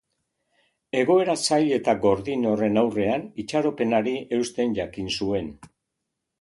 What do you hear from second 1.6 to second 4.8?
eta gordin horren aurrean itxaropenari eusten